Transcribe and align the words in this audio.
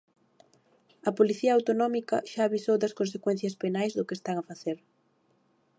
A 1.09 1.11
policía 1.19 1.51
autonómica 1.57 2.17
xa 2.31 2.41
avisou 2.45 2.75
das 2.79 2.95
consecuencias 2.99 3.57
penais 3.63 3.91
do 3.97 4.05
que 4.07 4.17
están 4.19 4.35
a 4.39 4.47
facer. 4.49 4.77